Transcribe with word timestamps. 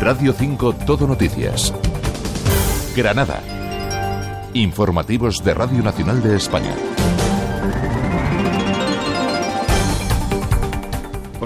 Radio 0.00 0.32
5 0.32 0.72
Todo 0.86 1.06
Noticias. 1.06 1.74
Granada. 2.96 3.42
Informativos 4.54 5.44
de 5.44 5.52
Radio 5.52 5.82
Nacional 5.82 6.22
de 6.22 6.36
España. 6.36 6.74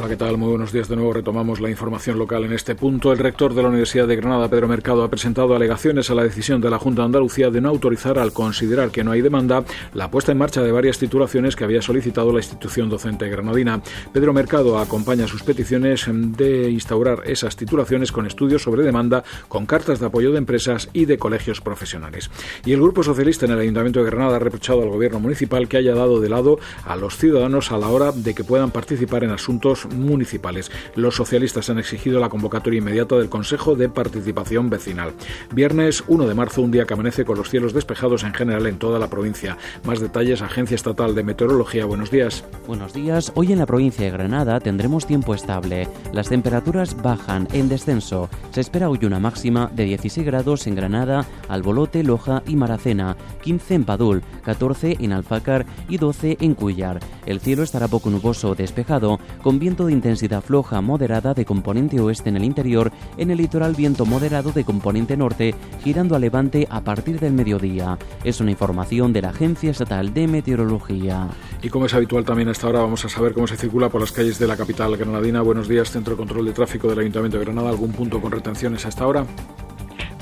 ¿Qué 0.09 0.17
tal? 0.17 0.37
Muy 0.37 0.51
buenos 0.51 0.71
días 0.71 0.89
de 0.89 0.97
nuevo. 0.97 1.15
Retomamos 1.15 1.61
la 1.61 1.71
información 1.71 2.19
local 2.19 2.45
en 2.45 2.53
este 2.53 2.75
punto. 2.75 3.11
El 3.11 3.19
rector 3.19 3.55
de 3.55 3.63
la 3.63 3.69
Universidad 3.69 4.07
de 4.07 4.17
Granada, 4.17 4.51
Pedro 4.51 4.69
Mercado, 4.69 5.03
ha 5.03 5.09
presentado 5.09 5.55
alegaciones 5.55 6.11
a 6.11 6.15
la 6.15 6.23
decisión 6.25 6.61
de 6.61 6.69
la 6.69 6.79
Junta 6.79 7.03
de 7.03 7.07
Andalucía 7.07 7.49
de 7.49 7.63
no 7.63 7.71
autorizar, 7.71 8.19
al 8.19 8.33
considerar 8.33 8.91
que 8.91 9.03
no 9.03 9.13
hay 9.13 9.23
demanda, 9.23 9.65
la 9.95 10.11
puesta 10.11 10.33
en 10.33 10.39
marcha 10.39 10.63
de 10.63 10.73
varias 10.73 10.99
titulaciones 10.99 11.57
que 11.57 11.65
había 11.65 11.81
solicitado 11.81 12.33
la 12.33 12.41
institución 12.41 12.91
docente 12.91 13.31
granadina. 13.31 13.81
Pedro 14.13 14.35
Mercado 14.35 14.79
acompaña 14.79 15.27
sus 15.27 15.43
peticiones 15.43 16.07
de 16.07 16.71
instaurar 16.71 17.23
esas 17.25 17.57
titulaciones 17.57 18.13
con 18.13 18.27
estudios 18.27 18.63
sobre 18.63 18.83
demanda, 18.83 19.25
con 19.49 19.65
cartas 19.65 20.01
de 20.01 20.07
apoyo 20.07 20.33
de 20.33 20.39
empresas 20.39 20.91
y 20.93 21.07
de 21.07 21.17
colegios 21.17 21.63
profesionales. 21.63 22.31
Y 22.67 22.73
el 22.73 22.81
Grupo 22.83 23.03
Socialista 23.03 23.47
en 23.47 23.53
el 23.53 23.61
Ayuntamiento 23.61 24.01
de 24.01 24.11
Granada 24.11 24.37
ha 24.37 24.41
reprochado 24.41 24.83
al 24.83 24.91
Gobierno 24.91 25.21
municipal 25.21 25.67
que 25.67 25.79
haya 25.79 25.95
dado 25.95 26.21
de 26.21 26.29
lado 26.29 26.59
a 26.85 26.95
los 26.95 27.17
ciudadanos 27.17 27.73
a 27.73 27.79
la 27.79 27.89
hora 27.89 28.13
de 28.13 28.35
que 28.35 28.45
puedan 28.45 28.71
participar 28.71 29.25
en 29.25 29.31
asuntos 29.31 29.87
municipales. 29.95 30.71
Los 30.95 31.15
socialistas 31.17 31.71
han 31.71 31.79
exigido 31.79 32.21
la 32.21 32.29
convocatoria 32.29 32.79
inmediata 32.79 33.17
del 33.17 33.29
Consejo 33.29 33.77
de 33.77 33.89
Participación 33.89 34.71
Vecinal. 34.71 35.13
Viernes 35.53 36.05
1 36.09 36.27
de 36.27 36.35
marzo, 36.35 36.63
un 36.63 36.71
día 36.71 36.85
que 36.85 36.95
amanece 36.95 37.25
con 37.25 37.39
los 37.39 37.51
cielos 37.51 37.73
despejados 37.73 38.25
en 38.25 38.35
general 38.35 38.67
en 38.67 38.79
toda 38.79 38.99
la 38.99 39.09
provincia. 39.09 39.57
Más 39.85 40.01
detalles, 40.01 40.43
Agencia 40.43 40.75
Estatal 40.75 41.15
de 41.15 41.23
Meteorología. 41.23 41.85
Buenos 41.85 42.11
días. 42.11 42.45
Buenos 42.67 42.93
días. 42.93 43.33
Hoy 43.35 43.53
en 43.53 43.59
la 43.59 43.67
provincia 43.67 44.05
de 44.05 44.11
Granada 44.11 44.61
tendremos 44.61 45.07
tiempo 45.07 45.35
estable. 45.35 45.89
Las 46.13 46.29
temperaturas 46.29 47.01
bajan 47.01 47.49
en 47.53 47.69
descenso. 47.69 48.29
Se 48.51 48.61
espera 48.61 48.89
hoy 48.89 48.99
una 49.05 49.21
máxima 49.21 49.71
de 49.75 49.85
16 49.85 50.27
grados 50.27 50.67
en 50.67 50.75
Granada, 50.75 51.27
Albolote, 51.49 52.03
Loja 52.03 52.43
y 52.47 52.57
Maracena, 52.57 53.17
15 53.43 53.75
en 53.75 53.85
Padul, 53.85 54.23
14 54.45 54.97
en 55.01 55.13
Alfácar 55.13 55.67
y 55.89 55.99
12 55.99 56.39
en 56.41 56.55
Cuyar. 56.55 57.01
El 57.27 57.41
cielo 57.41 57.63
estará 57.63 57.89
poco 57.89 58.11
nuboso 58.11 58.55
despejado, 58.55 59.19
con 59.43 59.59
viento 59.59 59.84
de 59.87 59.93
intensidad 59.93 60.43
floja 60.43 60.81
moderada 60.81 61.35
de 61.35 61.45
componente 61.45 62.01
oeste 62.01 62.29
en 62.29 62.37
el 62.37 62.45
interior, 62.45 62.93
en 63.17 63.31
el 63.31 63.39
litoral 63.39 63.75
viento 63.75 64.07
moderado 64.07 64.53
de 64.53 64.65
componente 64.65 65.17
norte, 65.17 65.55
girando 65.83 66.17
a 66.17 66.19
levante 66.19 66.67
a 66.71 66.81
partir 66.81 67.21
del 67.21 67.33
mediodía. 67.33 67.99
Es 68.25 68.41
una 68.41 68.51
información 68.51 69.13
de 69.13 69.23
la 69.23 69.31
Agencia 69.31 69.71
Estatal 69.71 70.13
de 70.15 70.27
Meteorología. 70.27 71.29
Y 71.63 71.69
como 71.69 71.87
es 71.87 71.95
habitual 71.95 72.25
también 72.25 72.49
hasta 72.49 72.67
ahora 72.67 72.81
vamos 72.81 73.05
a 73.05 73.09
saber 73.09 73.35
cómo 73.35 73.47
se 73.47 73.57
circula 73.57 73.89
por 73.89 74.01
las 74.01 74.13
calles 74.13 74.39
de 74.39 74.47
la 74.47 74.57
capital 74.57 74.97
granadina. 74.97 75.43
Buenos 75.43 75.69
días, 75.69 75.91
Centro 75.91 76.15
de 76.15 76.19
Control 76.19 76.45
de 76.47 76.53
Tráfico 76.53 76.89
del 76.89 76.99
Ayuntamiento 76.99 77.39
de 77.39 77.45
Granada. 77.45 77.71
¿Algún 77.71 77.93
punto 77.93 78.21
con 78.21 78.33
retenciones 78.33 78.85
hasta 78.87 79.05
ahora? 79.05 79.25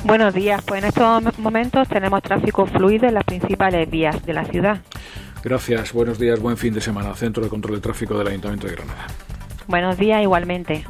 Buenos 0.04 0.34
días, 0.34 0.62
pues 0.66 0.82
en 0.82 0.88
estos 0.88 1.38
momentos 1.38 1.88
tenemos 1.88 2.22
tráfico 2.22 2.66
fluido 2.66 3.06
en 3.06 3.14
las 3.14 3.24
principales 3.24 3.88
vías 3.88 4.24
de 4.26 4.32
la 4.32 4.44
ciudad. 4.44 4.80
Gracias, 5.44 5.92
buenos 5.92 6.18
días, 6.18 6.40
buen 6.40 6.56
fin 6.56 6.74
de 6.74 6.80
semana. 6.80 7.14
Centro 7.14 7.42
de 7.42 7.48
Control 7.48 7.76
de 7.76 7.80
Tráfico 7.80 8.16
del 8.18 8.28
Ayuntamiento 8.28 8.66
de 8.66 8.74
Granada. 8.74 9.06
Buenos 9.68 9.96
días 9.98 10.22
igualmente. 10.22 10.84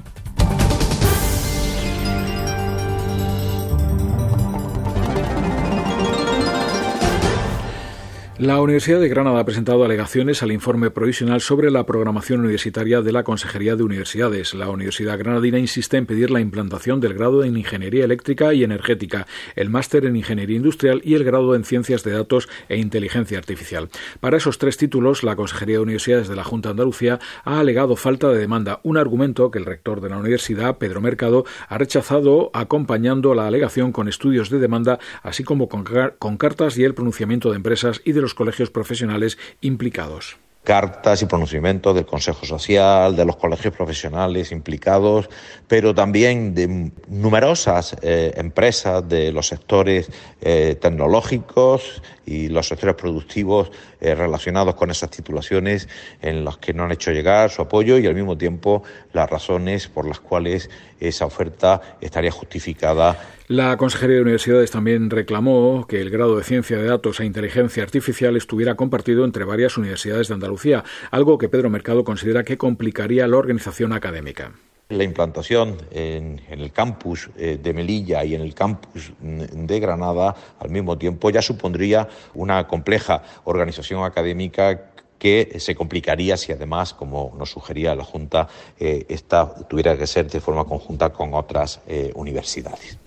La 8.43 8.61
Universidad 8.61 8.99
de 8.99 9.09
Granada 9.09 9.39
ha 9.39 9.45
presentado 9.45 9.85
alegaciones 9.85 10.43
al 10.43 10.51
informe 10.51 10.91
provisional 10.91 11.41
sobre 11.41 11.71
la 11.71 11.87
programación 11.87 12.41
universitaria 12.41 13.01
de 13.01 13.13
la 13.13 13.23
Consejería 13.23 13.77
de 13.77 13.85
Universidades. 13.85 14.53
La 14.53 14.69
Universidad 14.69 15.17
Granadina 15.17 15.61
insiste 15.61 15.97
en 15.97 16.07
pedir 16.07 16.33
la 16.33 16.41
implantación 16.41 16.99
del 16.99 17.15
grado 17.15 17.45
en 17.45 17.57
Ingeniería 17.57 18.05
Eléctrica 18.05 18.53
y 18.53 18.65
Energética, 18.65 19.29
el 19.55 19.71
máster 19.71 20.07
en 20.07 20.17
Ingeniería 20.17 20.57
Industrial 20.57 21.01
y 21.05 21.15
el 21.15 21.23
grado 21.23 21.55
en 21.55 21.63
Ciencias 21.63 22.03
de 22.03 22.11
Datos 22.11 22.49
e 22.69 22.79
Inteligencia 22.79 23.39
Artificial. 23.39 23.89
Para 24.19 24.39
esos 24.39 24.59
tres 24.59 24.77
títulos, 24.77 25.23
la 25.23 25.37
Consejería 25.37 25.77
de 25.77 25.83
Universidades 25.83 26.27
de 26.27 26.35
la 26.35 26.43
Junta 26.43 26.71
de 26.71 26.73
Andalucía 26.73 27.21
ha 27.45 27.61
alegado 27.61 27.95
falta 27.95 28.29
de 28.31 28.39
demanda, 28.39 28.81
un 28.83 28.97
argumento 28.97 29.53
que 29.53 29.61
el 29.61 29.67
rector 29.67 30.01
de 30.01 30.09
la 30.09 30.19
universidad, 30.19 30.79
Pedro 30.79 31.01
Mercado, 31.01 31.45
ha 31.69 31.79
rechazado 31.79 32.51
acompañando 32.55 33.37
la 33.37 33.47
alegación 33.47 33.93
con 33.93 34.09
estudios 34.09 34.51
de 34.51 34.59
demanda, 34.59 34.99
así 35.23 35.45
como 35.45 35.69
con, 35.69 35.85
con 36.19 36.37
cartas 36.39 36.77
y 36.77 36.83
el 36.83 36.95
pronunciamiento 36.95 37.51
de 37.51 37.57
empresas 37.59 38.03
y 38.05 38.11
de 38.11 38.21
los 38.21 38.32
colegios 38.35 38.71
profesionales 38.71 39.39
implicados. 39.61 40.37
Cartas 40.65 41.21
y 41.23 41.27
pronunciamientos 41.27 41.93
del 41.93 42.07
Consejo 42.07 42.47
Social, 42.47 43.17
de 43.17 43.25
los 43.25 43.35
colegios 43.35 43.75
profesionales 43.75 44.53
implicados, 44.53 45.29
pero 45.67 45.93
también 45.93 46.55
de 46.55 46.93
numerosas 47.09 47.97
eh, 48.01 48.33
empresas 48.37 49.09
de 49.09 49.33
los 49.33 49.49
sectores 49.49 50.09
eh, 50.41 50.77
tecnológicos 50.81 52.01
y 52.25 52.49
los 52.49 52.69
sectores 52.69 52.95
productivos 52.95 53.73
eh, 54.01 54.15
relacionados 54.15 54.77
con 54.77 54.93
esas 54.93 55.11
titulaciones 55.11 55.89
en 56.21 56.45
los 56.45 56.59
que 56.59 56.73
no 56.73 56.85
han 56.85 56.93
hecho 56.93 57.11
llegar 57.11 57.51
su 57.51 57.63
apoyo 57.63 57.99
y 57.99 58.07
al 58.07 58.15
mismo 58.15 58.39
tiempo 58.39 58.85
las 59.13 59.29
razones 59.29 59.89
por 59.89 60.07
las 60.07 60.21
cuales 60.21 60.71
esa 61.09 61.27
oferta 61.27 61.81
estaría 62.01 62.31
justificada 62.31 63.17
la 63.53 63.77
Consejería 63.77 64.17
de 64.17 64.23
Universidades 64.23 64.71
también 64.71 65.11
reclamó 65.11 65.87
que 65.87 66.01
el 66.01 66.09
grado 66.09 66.39
de 66.39 66.43
Ciencia 66.43 66.79
de 66.79 66.87
Datos 66.87 67.21
e 67.21 67.27
Inteligencia 67.27 67.83
Artificial 67.83 68.35
estuviera 68.35 68.77
compartido 68.77 69.27
entre 69.27 69.45
varias 69.45 69.77
universidades 69.77 70.29
de 70.29 70.35
Andalucía, 70.35 70.85
algo 71.11 71.37
que 71.37 71.51
Pedro 71.51 71.69
Mercado 71.69 72.03
considera 72.03 72.45
que 72.45 72.57
complicaría 72.57 73.27
la 73.27 73.37
organización 73.37 73.93
académica. 73.93 74.53
La 74.89 75.05
implantación 75.05 75.77
en, 75.91 76.41
el 76.49 76.73
campus 76.73 77.29
eh, 77.37 77.59
de 77.63 77.75
Melilla 77.75 78.25
y 78.25 78.35
en 78.35 78.41
el 78.41 78.55
campus 78.55 79.13
de 79.21 79.81
Granada 79.81 80.35
al 80.59 80.71
mismo 80.71 80.97
tiempo 80.97 81.29
ya 81.29 81.43
supondría 81.43 82.09
una 82.33 82.67
compleja 82.67 83.23
organización 83.45 84.03
académica 84.05 84.92
que 85.23 85.61
se 85.61 85.77
complicaría 85.77 86.37
si 86.37 86.51
además, 86.51 86.95
como 86.95 87.33
nos 87.39 87.53
sugería 87.53 87.95
la 87.95 88.03
Junta, 88.03 88.49
eh, 88.77 89.07
esta 89.09 89.55
tuviera 89.69 89.97
que 89.97 90.09
ser 90.09 90.29
de 90.29 90.41
forma 90.41 90.65
conjunta 90.65 91.11
con 91.13 91.33
otras 91.35 91.79
eh, 91.87 92.11
universidades. 92.17 92.99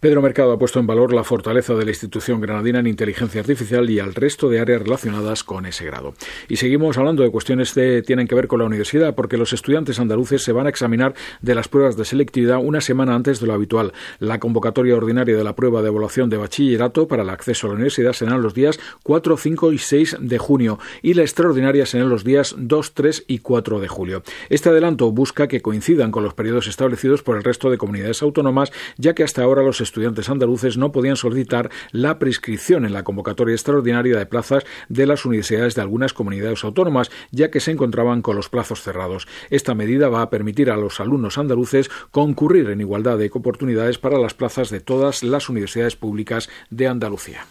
Pedro 0.00 0.22
Mercado 0.22 0.52
ha 0.52 0.58
puesto 0.60 0.78
en 0.78 0.86
valor 0.86 1.12
la 1.12 1.24
fortaleza 1.24 1.74
de 1.74 1.84
la 1.84 1.90
institución 1.90 2.40
granadina 2.40 2.78
en 2.78 2.86
inteligencia 2.86 3.40
artificial 3.40 3.90
y 3.90 3.98
al 3.98 4.14
resto 4.14 4.48
de 4.48 4.60
áreas 4.60 4.82
relacionadas 4.82 5.42
con 5.42 5.66
ese 5.66 5.84
grado. 5.86 6.14
Y 6.48 6.58
seguimos 6.58 6.96
hablando 6.98 7.24
de 7.24 7.32
cuestiones 7.32 7.72
que 7.72 8.02
tienen 8.02 8.28
que 8.28 8.36
ver 8.36 8.46
con 8.46 8.60
la 8.60 8.66
universidad, 8.66 9.16
porque 9.16 9.36
los 9.36 9.52
estudiantes 9.52 9.98
andaluces 9.98 10.44
se 10.44 10.52
van 10.52 10.66
a 10.66 10.68
examinar 10.68 11.14
de 11.42 11.56
las 11.56 11.66
pruebas 11.66 11.96
de 11.96 12.04
selectividad 12.04 12.58
una 12.62 12.80
semana 12.80 13.16
antes 13.16 13.40
de 13.40 13.48
lo 13.48 13.54
habitual. 13.54 13.92
La 14.20 14.38
convocatoria 14.38 14.94
ordinaria 14.94 15.36
de 15.36 15.42
la 15.42 15.56
prueba 15.56 15.82
de 15.82 15.88
evaluación 15.88 16.30
de 16.30 16.36
bachillerato 16.36 17.08
para 17.08 17.24
el 17.24 17.30
acceso 17.30 17.66
a 17.66 17.70
la 17.70 17.74
universidad 17.74 18.12
serán 18.12 18.40
los 18.40 18.54
días 18.54 18.78
4, 19.02 19.36
5 19.36 19.72
y 19.72 19.78
6 19.78 20.18
de 20.20 20.38
junio 20.38 20.78
y 21.02 21.14
la 21.14 21.22
extraordinaria 21.22 21.86
serán 21.86 22.08
los 22.08 22.22
días 22.22 22.54
2, 22.56 22.94
3 22.94 23.24
y 23.26 23.38
4 23.40 23.80
de 23.80 23.88
julio. 23.88 24.22
Este 24.48 24.68
adelanto 24.68 25.10
busca 25.10 25.48
que 25.48 25.60
coincidan 25.60 26.12
con 26.12 26.22
los 26.22 26.34
periodos 26.34 26.68
establecidos 26.68 27.24
por 27.24 27.36
el 27.36 27.42
resto 27.42 27.68
de 27.68 27.78
comunidades 27.78 28.22
autónomas, 28.22 28.70
ya 28.96 29.14
que 29.14 29.24
hasta 29.24 29.42
ahora 29.42 29.64
los 29.64 29.80
estudiantes 29.88 30.28
andaluces 30.28 30.76
no 30.76 30.92
podían 30.92 31.16
solicitar 31.16 31.70
la 31.90 32.18
prescripción 32.18 32.84
en 32.84 32.92
la 32.92 33.04
convocatoria 33.04 33.54
extraordinaria 33.54 34.16
de 34.16 34.26
plazas 34.26 34.64
de 34.88 35.06
las 35.06 35.24
universidades 35.24 35.74
de 35.74 35.82
algunas 35.82 36.12
comunidades 36.12 36.64
autónomas, 36.64 37.10
ya 37.30 37.50
que 37.50 37.60
se 37.60 37.72
encontraban 37.72 38.22
con 38.22 38.36
los 38.36 38.48
plazos 38.48 38.82
cerrados. 38.82 39.26
Esta 39.50 39.74
medida 39.74 40.08
va 40.08 40.22
a 40.22 40.30
permitir 40.30 40.70
a 40.70 40.76
los 40.76 41.00
alumnos 41.00 41.38
andaluces 41.38 41.90
concurrir 42.10 42.70
en 42.70 42.80
igualdad 42.80 43.18
de 43.18 43.30
oportunidades 43.32 43.98
para 43.98 44.18
las 44.18 44.34
plazas 44.34 44.70
de 44.70 44.80
todas 44.80 45.22
las 45.22 45.48
universidades 45.48 45.96
públicas 45.96 46.48
de 46.70 46.88
Andalucía. 46.88 47.46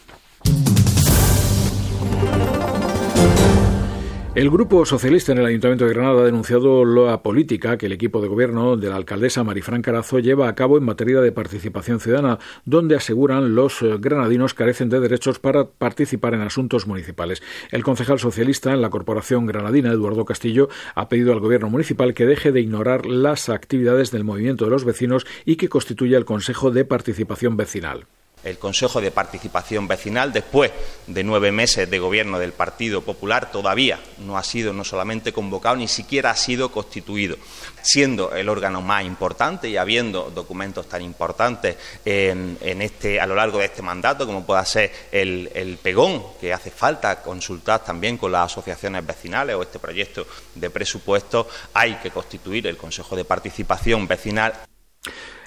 El 4.37 4.51
Grupo 4.51 4.85
Socialista 4.85 5.31
en 5.31 5.39
el 5.39 5.47
Ayuntamiento 5.47 5.85
de 5.85 5.95
Granada 5.95 6.21
ha 6.21 6.25
denunciado 6.25 6.85
la 6.85 7.23
política 7.23 7.75
que 7.75 7.87
el 7.87 7.91
equipo 7.91 8.21
de 8.21 8.27
gobierno 8.27 8.77
de 8.77 8.87
la 8.87 8.95
alcaldesa 8.95 9.43
Marifran 9.43 9.81
Carazo 9.81 10.19
lleva 10.19 10.47
a 10.47 10.53
cabo 10.53 10.77
en 10.77 10.83
materia 10.83 11.21
de 11.21 11.31
participación 11.31 11.99
ciudadana, 11.99 12.37
donde 12.63 12.95
aseguran 12.95 13.55
los 13.55 13.81
eh, 13.81 13.95
granadinos 13.97 14.53
carecen 14.53 14.89
de 14.89 14.99
derechos 14.99 15.39
para 15.39 15.65
participar 15.65 16.35
en 16.35 16.41
asuntos 16.41 16.85
municipales. 16.85 17.41
El 17.71 17.81
concejal 17.81 18.19
socialista 18.19 18.71
en 18.73 18.83
la 18.83 18.91
Corporación 18.91 19.47
Granadina, 19.47 19.89
Eduardo 19.91 20.23
Castillo, 20.23 20.69
ha 20.93 21.09
pedido 21.09 21.33
al 21.33 21.39
gobierno 21.39 21.71
municipal 21.71 22.13
que 22.13 22.27
deje 22.27 22.51
de 22.51 22.61
ignorar 22.61 23.07
las 23.07 23.49
actividades 23.49 24.11
del 24.11 24.23
movimiento 24.23 24.65
de 24.65 24.71
los 24.71 24.85
vecinos 24.85 25.25
y 25.45 25.55
que 25.55 25.67
constituya 25.67 26.15
el 26.15 26.25
Consejo 26.25 26.69
de 26.69 26.85
Participación 26.85 27.57
Vecinal 27.57 28.05
el 28.43 28.57
Consejo 28.57 29.01
de 29.01 29.11
Participación 29.11 29.87
Vecinal, 29.87 30.31
después 30.31 30.71
de 31.07 31.23
nueve 31.23 31.51
meses 31.51 31.89
de 31.89 31.99
gobierno 31.99 32.39
del 32.39 32.53
Partido 32.53 33.01
Popular, 33.01 33.51
todavía 33.51 33.99
no 34.19 34.37
ha 34.37 34.43
sido 34.43 34.73
no 34.73 34.83
solamente 34.83 35.33
convocado, 35.33 35.75
ni 35.75 35.87
siquiera 35.87 36.31
ha 36.31 36.35
sido 36.35 36.71
constituido, 36.71 37.37
siendo 37.81 38.33
el 38.33 38.49
órgano 38.49 38.81
más 38.81 39.03
importante 39.03 39.69
y 39.69 39.77
habiendo 39.77 40.31
documentos 40.33 40.87
tan 40.87 41.01
importantes 41.01 41.77
en, 42.05 42.57
este, 42.61 43.19
a 43.19 43.25
lo 43.25 43.35
largo 43.35 43.59
de 43.59 43.65
este 43.65 43.81
mandato, 43.81 44.25
como 44.25 44.45
pueda 44.45 44.63
ser 44.65 44.91
el, 45.11 45.49
el 45.53 45.77
PEGON, 45.77 46.37
que 46.39 46.53
hace 46.53 46.71
falta 46.71 47.21
consultar 47.21 47.83
también 47.83 48.17
con 48.17 48.31
las 48.31 48.51
asociaciones 48.51 49.05
vecinales 49.05 49.55
o 49.55 49.63
este 49.63 49.79
proyecto 49.79 50.27
de 50.55 50.69
presupuesto, 50.69 51.47
hay 51.73 51.95
que 51.95 52.11
constituir 52.11 52.67
el 52.67 52.77
Consejo 52.77 53.15
de 53.15 53.25
Participación 53.25 54.07
Vecinal 54.07 54.53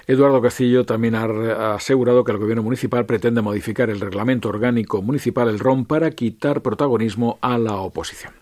Eduardo 0.07 0.41
Castillo 0.41 0.85
también 0.85 1.15
ha 1.15 1.75
asegurado 1.75 2.23
que 2.23 2.31
el 2.31 2.37
Gobierno 2.37 2.63
municipal 2.63 3.05
pretende 3.05 3.41
modificar 3.41 3.89
el 3.89 3.99
reglamento 3.99 4.49
orgánico 4.49 5.01
municipal 5.01 5.49
el 5.49 5.59
ROM 5.59 5.85
para 5.85 6.11
quitar 6.11 6.61
protagonismo 6.61 7.37
a 7.41 7.57
la 7.57 7.75
oposición. 7.75 8.33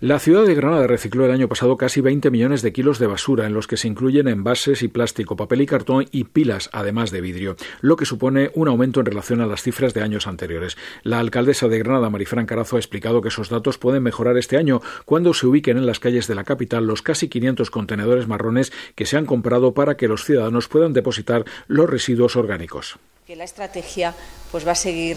La 0.00 0.18
ciudad 0.18 0.44
de 0.44 0.56
Granada 0.56 0.88
recicló 0.88 1.24
el 1.24 1.30
año 1.30 1.48
pasado 1.48 1.76
casi 1.76 2.00
20 2.00 2.30
millones 2.32 2.62
de 2.62 2.72
kilos 2.72 2.98
de 2.98 3.06
basura, 3.06 3.46
en 3.46 3.54
los 3.54 3.68
que 3.68 3.76
se 3.76 3.86
incluyen 3.86 4.26
envases 4.26 4.82
y 4.82 4.88
plástico, 4.88 5.36
papel 5.36 5.60
y 5.60 5.66
cartón 5.66 6.06
y 6.10 6.24
pilas, 6.24 6.68
además 6.72 7.12
de 7.12 7.20
vidrio, 7.20 7.56
lo 7.80 7.96
que 7.96 8.04
supone 8.04 8.50
un 8.54 8.66
aumento 8.66 9.00
en 9.00 9.06
relación 9.06 9.40
a 9.40 9.46
las 9.46 9.62
cifras 9.62 9.94
de 9.94 10.02
años 10.02 10.26
anteriores. 10.26 10.76
La 11.04 11.20
alcaldesa 11.20 11.68
de 11.68 11.78
Granada, 11.78 12.10
Marifran 12.10 12.44
Carazo, 12.44 12.74
ha 12.74 12.80
explicado 12.80 13.22
que 13.22 13.28
esos 13.28 13.50
datos 13.50 13.78
pueden 13.78 14.02
mejorar 14.02 14.36
este 14.36 14.56
año 14.56 14.82
cuando 15.04 15.32
se 15.32 15.46
ubiquen 15.46 15.78
en 15.78 15.86
las 15.86 16.00
calles 16.00 16.26
de 16.26 16.34
la 16.34 16.44
capital 16.44 16.86
los 16.86 17.00
casi 17.00 17.28
500 17.28 17.70
contenedores 17.70 18.26
marrones 18.26 18.72
que 18.96 19.06
se 19.06 19.16
han 19.16 19.26
comprado 19.26 19.74
para 19.74 19.96
que 19.96 20.08
los 20.08 20.24
ciudadanos 20.24 20.66
puedan 20.66 20.92
depositar 20.92 21.44
los 21.68 21.88
residuos 21.88 22.34
orgánicos. 22.34 22.98
Que 23.28 23.36
la 23.36 23.44
estrategia 23.44 24.14
pues 24.50 24.66
va 24.66 24.72
a 24.72 24.76
seguir 24.76 25.16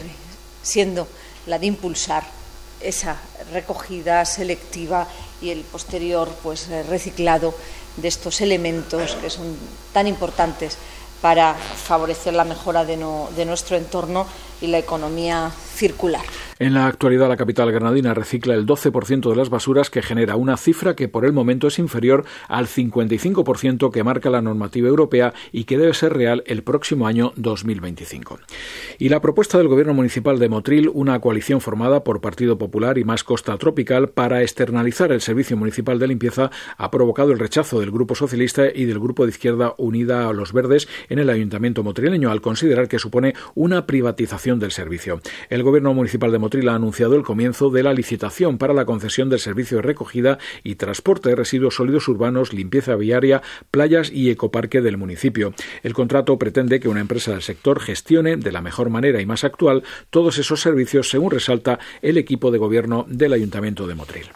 siendo 0.62 1.08
la 1.48 1.58
de 1.58 1.66
impulsar 1.66 2.37
esa 2.82 3.18
recogida 3.52 4.24
selectiva 4.26 5.08
y 5.42 5.50
el 5.50 5.62
posterior 5.62 6.30
pues 6.44 6.70
eh, 6.70 6.84
reciclado 6.84 7.54
de 7.98 8.08
estos 8.08 8.42
elementos 8.42 9.16
que 9.16 9.30
son 9.30 9.56
tan 9.94 10.08
importantes 10.08 10.78
para 11.22 11.56
favorecer 11.56 12.34
la 12.34 12.44
mejora 12.44 12.86
de, 12.86 12.98
de 13.36 13.46
nuestro 13.46 13.78
entorno 13.78 14.28
y 14.62 14.68
la 14.68 14.78
economía 14.78 15.52
En 16.60 16.74
la 16.74 16.88
actualidad, 16.88 17.30
la 17.30 17.38
capital 17.38 17.72
granadina 17.72 18.16
recicla 18.16 18.56
el 18.56 18.66
12% 18.66 19.30
de 19.30 19.36
las 19.36 19.52
basuras, 19.52 19.92
que 19.92 20.02
genera 20.02 20.36
una 20.36 20.58
cifra 20.58 20.96
que 20.96 21.08
por 21.08 21.24
el 21.24 21.32
momento 21.32 21.68
es 21.68 21.78
inferior 21.78 22.26
al 22.48 22.66
55% 22.66 23.92
que 23.92 24.04
marca 24.04 24.32
la 24.32 24.42
normativa 24.42 24.88
europea 24.88 25.36
y 25.52 25.66
que 25.66 25.78
debe 25.78 25.94
ser 25.94 26.14
real 26.14 26.44
el 26.48 26.64
próximo 26.64 27.06
año 27.06 27.32
2025. 27.36 28.40
Y 28.98 29.10
la 29.10 29.22
propuesta 29.22 29.60
del 29.60 29.68
Gobierno 29.68 29.94
Municipal 29.94 30.40
de 30.40 30.50
Motril, 30.50 30.90
una 30.92 31.20
coalición 31.20 31.62
formada 31.62 32.04
por 32.04 32.22
Partido 32.22 32.58
Popular 32.58 32.98
y 32.98 33.04
Más 33.04 33.24
Costa 33.24 33.56
Tropical 33.60 34.10
para 34.10 34.42
externalizar 34.42 35.12
el 35.12 35.22
Servicio 35.22 35.58
Municipal 35.58 36.00
de 36.00 36.08
Limpieza, 36.08 36.50
ha 36.78 36.90
provocado 36.90 37.32
el 37.32 37.40
rechazo 37.40 37.80
del 37.80 37.92
Grupo 37.92 38.16
Socialista 38.16 38.64
y 38.74 38.86
del 38.86 39.00
Grupo 39.00 39.26
de 39.26 39.32
Izquierda 39.32 39.76
Unida 39.78 40.28
a 40.28 40.34
los 40.34 40.54
Verdes 40.54 40.88
en 41.10 41.20
el 41.20 41.30
Ayuntamiento 41.30 41.84
motrileño, 41.84 42.32
al 42.32 42.42
considerar 42.42 42.88
que 42.88 42.98
supone 42.98 43.36
una 43.54 43.86
privatización 43.86 44.60
del 44.60 44.72
servicio. 44.72 45.22
Gobierno 45.68 45.94
Municipal 45.94 46.32
de 46.32 46.40
Motril 46.40 46.70
ha 46.70 46.76
anunciado 46.76 47.18
el 47.18 47.24
comienzo 47.24 47.70
de 47.70 47.84
la 47.84 47.92
licitación 47.92 48.58
para 48.58 48.74
la 48.74 48.86
concesión 48.86 49.28
del 49.28 49.40
servicio 49.40 49.76
de 49.76 49.82
recogida 49.82 50.38
y 50.64 50.76
transporte 50.76 51.28
de 51.28 51.36
residuos 51.36 51.76
sólidos 51.76 52.08
urbanos, 52.08 52.54
limpieza 52.54 52.96
viaria, 52.96 53.42
playas 53.70 54.10
y 54.10 54.30
ecoparque 54.30 54.80
del 54.80 54.96
municipio. 54.96 55.54
El 55.84 55.94
contrato 55.94 56.40
pretende 56.40 56.80
que 56.80 56.88
una 56.88 57.02
empresa 57.02 57.32
del 57.32 57.42
sector 57.42 57.82
gestione 57.82 58.38
de 58.38 58.54
la 58.54 58.62
mejor 58.62 58.90
manera 58.90 59.20
y 59.20 59.26
más 59.26 59.44
actual 59.44 59.84
todos 60.10 60.38
esos 60.38 60.62
servicios, 60.62 61.10
según 61.10 61.32
resalta 61.32 61.80
el 62.02 62.18
equipo 62.18 62.50
de 62.50 62.60
gobierno 62.60 63.06
del 63.10 63.34
Ayuntamiento 63.34 63.88
de 63.88 63.96
Motril. 63.96 64.28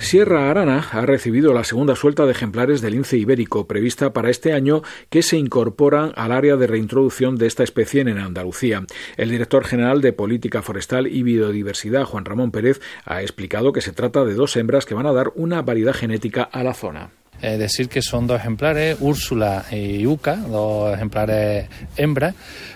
Sierra 0.00 0.50
Arana 0.50 0.88
ha 0.92 1.04
recibido 1.04 1.52
la 1.52 1.62
segunda 1.62 1.94
suelta 1.94 2.24
de 2.24 2.32
ejemplares 2.32 2.80
del 2.80 2.94
lince 2.94 3.18
ibérico 3.18 3.68
prevista 3.68 4.14
para 4.14 4.30
este 4.30 4.54
año 4.54 4.82
que 5.10 5.22
se 5.22 5.36
incorporan 5.36 6.12
al 6.16 6.32
área 6.32 6.56
de 6.56 6.66
reintroducción 6.66 7.36
de 7.36 7.46
esta 7.46 7.62
especie 7.62 8.00
en 8.00 8.18
Andalucía. 8.18 8.82
El 9.18 9.30
director 9.30 9.62
general 9.64 10.00
de 10.00 10.14
Política 10.14 10.62
Forestal 10.62 11.06
y 11.06 11.22
Biodiversidad, 11.22 12.04
Juan 12.04 12.24
Ramón 12.24 12.50
Pérez, 12.50 12.80
ha 13.04 13.20
explicado 13.20 13.72
que 13.72 13.82
se 13.82 13.92
trata 13.92 14.24
de 14.24 14.34
dos 14.34 14.56
hembras 14.56 14.86
que 14.86 14.94
van 14.94 15.06
a 15.06 15.12
dar 15.12 15.32
una 15.36 15.60
variedad 15.60 15.94
genética 15.94 16.42
a 16.42 16.64
la 16.64 16.72
zona. 16.72 17.10
Es 17.42 17.58
decir 17.58 17.88
que 17.88 18.02
son 18.02 18.26
dos 18.26 18.38
ejemplares, 18.38 18.98
Úrsula 19.00 19.64
y 19.70 20.06
Uca, 20.06 20.36
dos 20.36 20.94
ejemplares 20.94 21.68
hembras, 21.96 22.34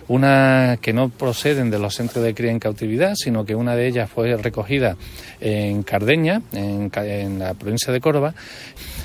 una 0.09 0.79
que 0.81 0.93
no 0.93 1.11
proceden 1.11 1.71
de 1.71 1.79
los 1.79 1.95
centros 1.95 2.25
de 2.25 2.35
cría 2.35 2.51
en 2.51 2.59
cautividad, 2.59 3.15
sino 3.15 3.45
que 3.45 3.55
una 3.55 3.77
de 3.77 3.87
ellas 3.87 4.11
fue 4.11 4.37
recogida 4.37 4.97
en 5.41 5.83
Cardeña, 5.83 6.41
en, 6.53 6.91
en 6.97 7.39
la 7.39 7.55
provincia 7.55 7.93
de 7.93 8.01
Córdoba, 8.01 8.35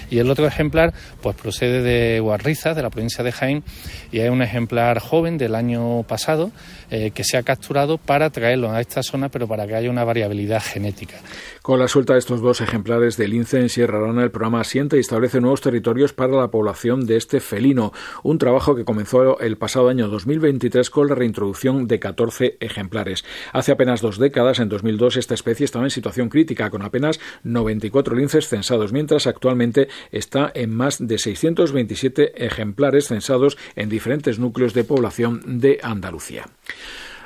y 0.10 0.20
el 0.20 0.30
otro 0.30 0.48
ejemplar 0.48 0.94
pues 1.22 1.36
procede 1.36 1.82
de 1.82 2.20
Guarriza, 2.20 2.74
de 2.74 2.82
la 2.82 2.90
provincia 2.90 3.24
de 3.24 3.32
Jaén, 3.32 3.64
y 4.12 4.20
es 4.20 4.30
un 4.30 4.42
ejemplar 4.42 5.00
joven 5.00 5.38
del 5.38 5.56
año 5.56 6.04
pasado 6.04 6.52
eh, 6.92 7.12
que 7.12 7.24
se 7.24 7.38
ha 7.38 7.44
capturado 7.44 7.98
para 7.98 8.30
traerlo 8.30 8.72
a 8.72 8.82
esta 8.82 9.04
zona, 9.04 9.30
pero 9.30 9.48
para 9.48 9.68
que 9.68 9.76
haya 9.76 9.90
una 9.90 10.04
variabilidad 10.04 10.62
genética. 10.62 11.18
Con 11.62 11.80
la 11.80 11.88
suelta 11.88 12.14
de 12.14 12.20
estos 12.20 12.42
dos 12.42 12.62
ejemplares 12.62 13.18
de 13.18 13.28
lince 13.28 13.60
en 13.60 13.70
Sierra 13.70 14.00
Arana, 14.00 14.24
el 14.24 14.32
programa 14.32 14.62
asienta 14.62 14.98
y 14.98 15.02
establece 15.02 15.40
nuevos 15.40 15.62
territorios 15.62 16.14
para 16.14 16.34
la 16.34 16.48
población 16.48 17.06
de 17.06 17.18
este 17.18 17.40
felino, 17.40 17.94
un 18.24 18.38
trabajo 18.38 18.76
que 18.76 18.86
comenzó 18.86 19.40
el 19.40 19.58
pasado 19.58 19.90
año 19.90 20.08
2023 20.08 20.90
con 20.90 21.08
la 21.08 21.16
reintroducción 21.16 21.88
de 21.88 22.00
14 22.00 22.58
ejemplares. 22.60 23.24
Hace 23.54 23.72
apenas 23.72 24.02
dos 24.02 24.18
décadas, 24.18 24.60
en 24.60 24.70
2002, 24.70 25.18
esta 25.18 25.34
especie 25.34 25.66
estaba 25.66 25.86
en 25.86 25.92
situación 25.92 26.30
crítica, 26.30 26.70
con 26.70 26.82
apenas 26.82 27.20
94 27.44 28.16
linces 28.16 28.48
censados, 28.48 28.92
mientras 28.92 29.28
actualmente 29.28 29.90
está 30.12 30.52
en 30.54 30.74
más 30.74 31.06
de 31.06 31.18
627 31.18 32.46
ejemplares 32.46 33.08
censados 33.08 33.58
en 33.76 33.90
diferentes 33.90 34.40
núcleos 34.40 34.74
de 34.74 34.84
población 34.84 35.60
de 35.60 35.80
Andalucía. 35.82 36.46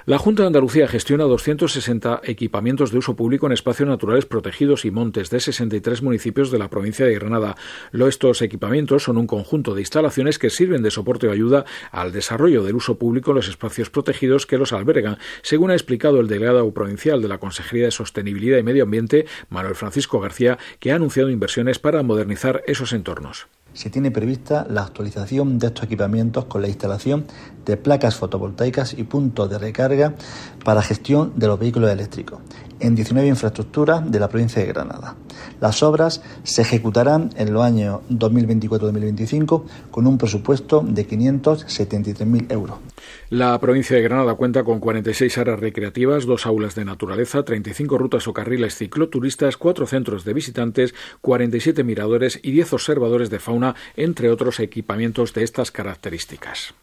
La 0.06 0.18
Junta 0.18 0.44
de 0.44 0.48
Andalucía 0.48 0.90
gestiona 0.90 1.24
260 1.24 2.24
equipamientos 2.26 2.92
de 2.92 2.98
uso 2.98 3.16
público 3.16 3.46
en 3.46 3.54
espacios 3.54 3.88
naturales 3.88 4.26
protegidos 4.26 4.84
y 4.84 4.92
montes 4.92 5.30
de 5.30 5.40
63 5.40 6.02
municipios 6.02 6.52
de 6.52 6.60
la 6.60 6.70
provincia 6.70 7.06
de 7.06 7.14
Granada. 7.14 7.56
Estos 7.94 8.42
equipamientos 8.42 9.04
son 9.04 9.18
un 9.18 9.28
conjunto 9.28 9.74
de 9.74 9.80
instalaciones 9.80 10.40
que 10.40 10.50
sirven 10.50 10.84
de 10.84 10.92
soporte 10.92 11.30
o 11.30 11.32
ayuda 11.32 11.64
al 11.90 12.12
desarrollo 12.12 12.64
del 12.64 12.76
uso 12.76 12.98
público 12.98 13.32
en 13.32 13.38
los 13.38 13.48
espacios 13.48 13.90
protegidos 13.90 14.46
que 14.46 14.58
los 14.58 14.74
albergan, 14.74 15.20
según 15.42 15.72
ha 15.72 15.76
explicado 15.76 16.20
el 16.20 16.28
delegado 16.28 16.70
provincial 16.74 17.22
de 17.22 17.30
la 17.30 17.38
Consejería 17.38 17.86
de 17.86 17.92
Sostenibilidad 17.92 18.58
y 18.58 18.64
Medio 18.64 18.84
Ambiente, 18.84 19.26
Manuel 19.48 19.76
Francisco 19.76 20.20
García, 20.20 20.58
que 20.82 20.92
ha 20.92 20.96
anunciado 20.96 21.30
inversiones 21.30 21.80
para 21.80 22.04
modernizar 22.04 22.62
esos 22.68 22.92
entornos 22.92 23.48
se 23.74 23.90
tiene 23.90 24.12
prevista 24.12 24.66
la 24.70 24.82
actualización 24.82 25.60
de 25.60 25.68
estos 25.68 25.86
equipamientos 25.86 26.46
con 26.46 26.62
la 26.62 26.68
instalación 26.68 27.26
de 27.66 27.78
placas 27.78 28.16
fotovoltaicas 28.16 28.94
y 28.94 29.04
puntos 29.04 29.50
de 29.50 29.58
recarga 29.58 30.14
para 30.64 30.82
gestión 30.82 31.34
de 31.36 31.48
los 31.48 31.60
vehículos 31.60 31.92
eléctricos 31.92 32.40
en 32.80 32.96
19 32.96 33.28
infraestructuras 33.28 34.10
de 34.12 34.20
la 34.20 34.28
provincia 34.28 34.62
de 34.62 34.68
Granada. 34.68 35.16
Las 35.64 35.82
obras 35.82 36.22
se 36.44 36.62
ejecutarán 36.62 37.30
en 37.38 37.54
los 37.54 37.64
años 37.64 38.02
2024-2025 38.10 39.64
con 39.92 40.08
un 40.08 40.18
presupuesto 40.18 40.84
de 40.86 41.08
573.000 41.08 42.52
euros. 42.52 42.80
La 43.30 43.58
provincia 43.62 43.96
de 43.96 44.02
Granada 44.02 44.36
cuenta 44.36 44.66
con 44.66 44.82
46 44.82 45.38
áreas 45.38 45.62
recreativas, 45.62 46.26
dos 46.26 46.46
aulas 46.46 46.76
de 46.76 46.84
naturaleza, 46.84 47.46
35 47.46 47.98
rutas 47.98 48.28
o 48.28 48.34
carriles 48.34 48.76
cicloturistas, 48.76 49.56
cuatro 49.56 49.88
centros 49.88 50.26
de 50.26 50.34
visitantes, 50.34 50.94
47 51.22 51.86
miradores 51.86 52.42
y 52.44 52.52
10 52.52 52.74
observadores 52.74 53.30
de 53.30 53.40
fauna, 53.40 53.74
entre 53.96 54.32
otros 54.32 54.60
equipamientos 54.60 55.34
de 55.34 55.46
estas 55.46 55.72
características. 55.72 56.74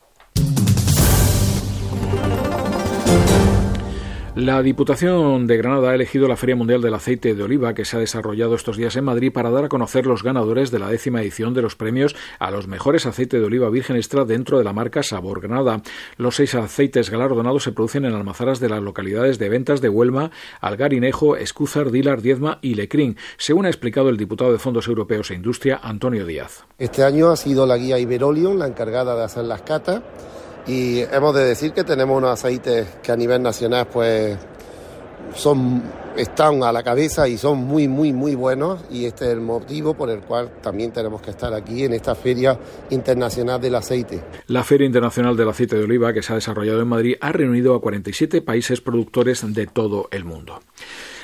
La 4.36 4.62
Diputación 4.62 5.48
de 5.48 5.56
Granada 5.56 5.90
ha 5.90 5.94
elegido 5.94 6.28
la 6.28 6.36
Feria 6.36 6.54
Mundial 6.54 6.80
del 6.80 6.94
Aceite 6.94 7.34
de 7.34 7.42
Oliva 7.42 7.74
que 7.74 7.84
se 7.84 7.96
ha 7.96 8.00
desarrollado 8.00 8.54
estos 8.54 8.76
días 8.76 8.94
en 8.94 9.02
Madrid 9.02 9.32
para 9.32 9.50
dar 9.50 9.64
a 9.64 9.68
conocer 9.68 10.06
los 10.06 10.22
ganadores 10.22 10.70
de 10.70 10.78
la 10.78 10.88
décima 10.88 11.20
edición 11.20 11.52
de 11.52 11.62
los 11.62 11.74
premios 11.74 12.14
a 12.38 12.52
los 12.52 12.68
mejores 12.68 13.06
aceites 13.06 13.40
de 13.40 13.44
oliva 13.44 13.68
virgen 13.70 13.96
extra 13.96 14.24
dentro 14.24 14.58
de 14.58 14.62
la 14.62 14.72
marca 14.72 15.02
Sabor 15.02 15.40
Granada. 15.40 15.82
Los 16.16 16.36
seis 16.36 16.54
aceites 16.54 17.10
galardonados 17.10 17.64
se 17.64 17.72
producen 17.72 18.04
en 18.04 18.14
almazaras 18.14 18.60
de 18.60 18.68
las 18.68 18.80
localidades 18.80 19.40
de 19.40 19.48
Ventas 19.48 19.80
de 19.80 19.88
Huelma, 19.88 20.30
Algarinejo, 20.60 21.34
Escúzar, 21.36 21.90
Dilar, 21.90 22.22
Diezma 22.22 22.60
y 22.62 22.74
Lecrín, 22.74 23.16
según 23.36 23.66
ha 23.66 23.68
explicado 23.68 24.10
el 24.10 24.16
diputado 24.16 24.52
de 24.52 24.60
Fondos 24.60 24.86
Europeos 24.86 25.32
e 25.32 25.34
Industria, 25.34 25.80
Antonio 25.82 26.24
Díaz. 26.24 26.66
Este 26.78 27.02
año 27.02 27.30
ha 27.30 27.36
sido 27.36 27.66
la 27.66 27.76
guía 27.76 27.98
Iberolion 27.98 28.60
la 28.60 28.68
encargada 28.68 29.16
de 29.16 29.24
hacer 29.24 29.44
las 29.44 29.62
catas 29.62 30.02
y 30.66 31.00
hemos 31.00 31.34
de 31.34 31.44
decir 31.44 31.72
que 31.72 31.84
tenemos 31.84 32.16
unos 32.16 32.30
aceites 32.30 32.86
que 33.02 33.12
a 33.12 33.16
nivel 33.16 33.42
nacional 33.42 33.86
pues 33.86 34.38
son 35.34 35.82
están 36.16 36.62
a 36.62 36.72
la 36.72 36.82
cabeza 36.82 37.28
y 37.28 37.38
son 37.38 37.58
muy 37.58 37.88
muy 37.88 38.12
muy 38.12 38.34
buenos 38.34 38.80
y 38.90 39.04
este 39.04 39.26
es 39.26 39.32
el 39.32 39.40
motivo 39.40 39.94
por 39.94 40.10
el 40.10 40.20
cual 40.20 40.50
también 40.60 40.92
tenemos 40.92 41.22
que 41.22 41.30
estar 41.30 41.54
aquí 41.54 41.84
en 41.84 41.92
esta 41.92 42.14
Feria 42.14 42.58
Internacional 42.90 43.60
del 43.60 43.76
Aceite. 43.76 44.22
La 44.48 44.64
Feria 44.64 44.86
Internacional 44.86 45.36
del 45.36 45.48
Aceite 45.48 45.76
de 45.76 45.84
Oliva 45.84 46.12
que 46.12 46.22
se 46.22 46.32
ha 46.32 46.36
desarrollado 46.36 46.80
en 46.82 46.88
Madrid 46.88 47.16
ha 47.20 47.32
reunido 47.32 47.74
a 47.74 47.80
47 47.80 48.42
países 48.42 48.80
productores 48.80 49.44
de 49.54 49.66
todo 49.66 50.08
el 50.10 50.24
mundo. 50.24 50.60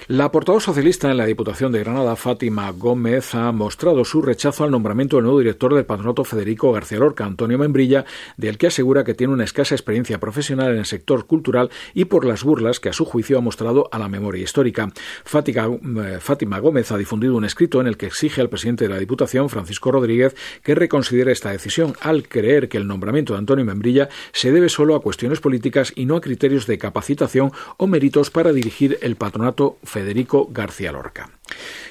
La 0.08 0.30
portavoz 0.30 0.62
socialista 0.62 1.10
en 1.10 1.16
la 1.16 1.26
Diputación 1.26 1.72
de 1.72 1.80
Granada, 1.80 2.14
Fátima 2.14 2.70
Gómez, 2.70 3.34
ha 3.34 3.50
mostrado 3.50 4.04
su 4.04 4.22
rechazo 4.22 4.62
al 4.62 4.70
nombramiento 4.70 5.16
del 5.16 5.24
nuevo 5.24 5.40
director 5.40 5.74
del 5.74 5.84
patronato 5.84 6.22
Federico 6.22 6.70
García 6.70 6.98
Lorca, 6.98 7.24
Antonio 7.24 7.58
Membrilla, 7.58 8.04
del 8.36 8.56
que 8.56 8.68
asegura 8.68 9.02
que 9.02 9.14
tiene 9.14 9.32
una 9.32 9.42
escasa 9.42 9.74
experiencia 9.74 10.20
profesional 10.20 10.70
en 10.70 10.78
el 10.78 10.84
sector 10.84 11.26
cultural 11.26 11.70
y 11.92 12.04
por 12.04 12.24
las 12.24 12.44
burlas 12.44 12.78
que 12.78 12.88
a 12.88 12.92
su 12.92 13.04
juicio 13.04 13.36
ha 13.36 13.40
mostrado 13.40 13.88
a 13.90 13.98
la 13.98 14.06
memoria 14.06 14.44
histórica. 14.44 14.92
Eh, 15.34 16.18
Fátima 16.20 16.60
Gómez 16.60 16.92
ha 16.92 16.98
difundido 16.98 17.34
un 17.34 17.44
escrito 17.44 17.80
en 17.80 17.88
el 17.88 17.96
que 17.96 18.06
exige 18.06 18.40
al 18.40 18.48
presidente 18.48 18.84
de 18.84 18.94
la 18.94 19.00
Diputación, 19.00 19.48
Francisco 19.48 19.90
Rodríguez, 19.90 20.36
que 20.62 20.76
reconsidere 20.76 21.32
esta 21.32 21.50
decisión 21.50 21.94
al 22.00 22.28
creer 22.28 22.68
que 22.68 22.78
el 22.78 22.86
nombramiento 22.86 23.32
de 23.32 23.40
Antonio 23.40 23.64
Membrilla 23.64 24.08
se 24.30 24.52
debe 24.52 24.68
solo 24.68 24.94
a 24.94 25.02
cuestiones 25.02 25.40
políticas 25.40 25.92
y 25.96 26.06
no 26.06 26.14
a 26.14 26.20
criterios 26.20 26.68
de 26.68 26.78
capacitación 26.78 27.50
o 27.76 27.88
méritos 27.88 28.30
para 28.30 28.52
dirigir 28.52 29.00
el 29.02 29.16
patronato 29.16 29.78
Federico 29.82 29.95
García 30.50 30.92
Lorca. 30.92 31.28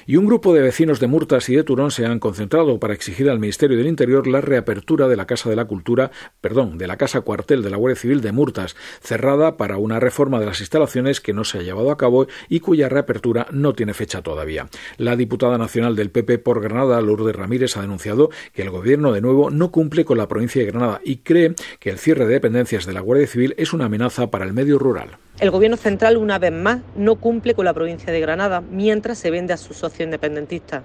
Y 0.06 0.16
un 0.16 0.26
grupo 0.26 0.54
de 0.54 0.62
vecinos 0.62 1.00
de 1.00 1.06
Murtas 1.06 1.48
y 1.48 1.56
de 1.56 1.64
Turón 1.64 1.90
se 1.90 2.06
han 2.06 2.18
concentrado 2.18 2.78
para 2.78 2.94
exigir 2.94 3.28
al 3.28 3.38
Ministerio 3.38 3.76
del 3.76 3.86
Interior 3.86 4.26
la 4.26 4.40
reapertura 4.40 5.08
de 5.08 5.16
la 5.16 5.26
Casa 5.26 5.50
de 5.50 5.56
la 5.56 5.64
Cultura, 5.64 6.10
perdón, 6.40 6.78
de 6.78 6.86
la 6.86 6.96
Casa 6.96 7.20
Cuartel 7.20 7.62
de 7.62 7.70
la 7.70 7.76
Guardia 7.76 8.00
Civil 8.00 8.20
de 8.20 8.32
Murtas, 8.32 8.76
cerrada 9.00 9.56
para 9.56 9.78
una 9.78 10.00
reforma 10.00 10.40
de 10.40 10.46
las 10.46 10.60
instalaciones 10.60 11.20
que 11.20 11.32
no 11.32 11.44
se 11.44 11.58
ha 11.58 11.62
llevado 11.62 11.90
a 11.90 11.96
cabo 11.96 12.26
y 12.48 12.60
cuya 12.60 12.88
reapertura 12.88 13.46
no 13.50 13.74
tiene 13.74 13.94
fecha 13.94 14.22
todavía. 14.22 14.68
La 14.96 15.16
diputada 15.16 15.58
nacional 15.58 15.96
del 15.96 16.10
PP 16.10 16.38
por 16.38 16.60
Granada, 16.60 17.00
Lourdes 17.00 17.34
Ramírez, 17.34 17.76
ha 17.76 17.82
denunciado 17.82 18.30
que 18.52 18.62
el 18.62 18.70
gobierno 18.70 19.12
de 19.12 19.20
nuevo 19.20 19.50
no 19.50 19.70
cumple 19.70 20.04
con 20.04 20.18
la 20.18 20.28
provincia 20.28 20.60
de 20.60 20.70
Granada 20.70 21.00
y 21.04 21.18
cree 21.18 21.54
que 21.78 21.90
el 21.90 21.98
cierre 21.98 22.26
de 22.26 22.34
dependencias 22.34 22.86
de 22.86 22.92
la 22.92 23.00
Guardia 23.00 23.26
Civil 23.26 23.54
es 23.56 23.72
una 23.72 23.86
amenaza 23.86 24.30
para 24.30 24.44
el 24.44 24.52
medio 24.52 24.78
rural. 24.78 25.18
El 25.38 25.50
Gobierno 25.50 25.76
central, 25.76 26.16
una 26.16 26.38
vez 26.38 26.52
más, 26.52 26.80
no 26.96 27.16
cumple 27.16 27.54
con 27.54 27.66
la 27.66 27.74
provincia 27.74 28.10
de 28.10 28.20
Granada 28.20 28.62
mientras 28.62 29.18
se 29.18 29.30
vende 29.30 29.52
a 29.56 29.58
su 29.58 29.74
socio 29.74 30.04
independentista. 30.04 30.82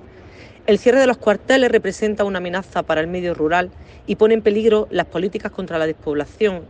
El 0.66 0.80
cierre 0.80 1.00
de 1.00 1.08
los 1.08 1.18
cuarteles 1.18 1.72
representa 1.72 2.24
una 2.24 2.40
amenaza 2.40 2.84
para 2.84 3.01
el 3.01 3.08
medio 3.08 3.34
rural 3.34 3.72
y 4.08 4.16
pone 4.16 4.34
en 4.34 4.42
peligro 4.42 4.88
las 4.92 5.06
políticas 5.06 5.51
contra 5.51 5.78
la 5.78 5.88
despoblación. 5.88 6.66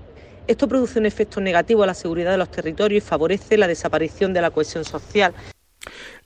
Esto 0.47 0.67
produce 0.67 0.99
un 0.99 1.05
efecto 1.05 1.39
negativo 1.39 1.83
a 1.83 1.87
la 1.87 1.93
seguridad 1.93 2.31
de 2.31 2.37
los 2.37 2.51
territorios 2.51 3.03
y 3.03 3.07
favorece 3.07 3.57
la 3.57 3.67
desaparición 3.67 4.33
de 4.33 4.41
la 4.41 4.51
cohesión 4.51 4.83
social. 4.83 5.33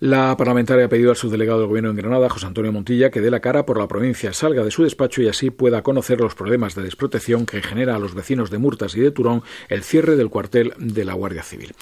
La 0.01 0.35
parlamentaria 0.35 0.87
ha 0.87 0.89
pedido 0.89 1.11
al 1.11 1.15
subdelegado 1.15 1.59
del 1.59 1.69
Gobierno 1.69 1.89
en 1.89 1.95
Granada, 1.95 2.27
José 2.27 2.45
Antonio 2.45 2.73
Montilla, 2.73 3.11
que 3.11 3.21
dé 3.21 3.31
la 3.31 3.39
cara 3.39 3.65
por 3.65 3.79
la 3.79 3.87
provincia, 3.87 4.33
salga 4.33 4.61
de 4.61 4.69
su 4.69 4.83
despacho 4.83 5.21
y 5.21 5.29
así 5.29 5.51
pueda 5.51 5.83
conocer 5.83 6.19
los 6.19 6.35
problemas 6.35 6.75
de 6.75 6.83
desprotección 6.83 7.45
que 7.45 7.61
genera 7.61 7.95
a 7.95 7.99
los 7.99 8.13
vecinos 8.13 8.51
de 8.51 8.57
Murtas 8.57 8.97
y 8.97 8.99
de 8.99 9.11
Turón 9.11 9.41
el 9.69 9.83
cierre 9.83 10.17
del 10.17 10.29
cuartel 10.29 10.73
de 10.77 11.05
la 11.05 11.13
Guardia 11.13 11.43
Civil. 11.43 11.73